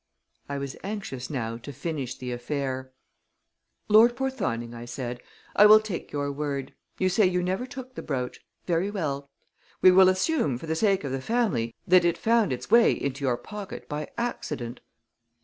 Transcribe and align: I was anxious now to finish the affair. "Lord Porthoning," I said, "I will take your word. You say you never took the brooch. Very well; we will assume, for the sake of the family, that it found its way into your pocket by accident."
I 0.49 0.57
was 0.57 0.75
anxious 0.83 1.29
now 1.29 1.57
to 1.57 1.71
finish 1.71 2.17
the 2.17 2.31
affair. 2.31 2.91
"Lord 3.87 4.15
Porthoning," 4.15 4.73
I 4.73 4.83
said, 4.85 5.21
"I 5.55 5.67
will 5.67 5.79
take 5.79 6.11
your 6.11 6.31
word. 6.31 6.73
You 6.97 7.07
say 7.07 7.27
you 7.27 7.43
never 7.43 7.67
took 7.67 7.93
the 7.93 8.01
brooch. 8.01 8.43
Very 8.65 8.89
well; 8.89 9.29
we 9.79 9.91
will 9.91 10.09
assume, 10.09 10.57
for 10.57 10.65
the 10.65 10.73
sake 10.73 11.03
of 11.03 11.11
the 11.11 11.21
family, 11.21 11.75
that 11.87 12.03
it 12.03 12.17
found 12.17 12.51
its 12.51 12.71
way 12.71 12.93
into 12.93 13.23
your 13.25 13.37
pocket 13.37 13.87
by 13.87 14.09
accident." 14.17 14.79